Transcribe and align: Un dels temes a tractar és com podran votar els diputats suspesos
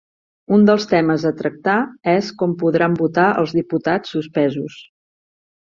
Un 0.55 0.63
dels 0.69 0.87
temes 0.93 1.25
a 1.31 1.33
tractar 1.41 1.75
és 2.15 2.33
com 2.41 2.57
podran 2.65 2.97
votar 3.05 3.29
els 3.45 3.55
diputats 3.61 4.19
suspesos 4.19 4.85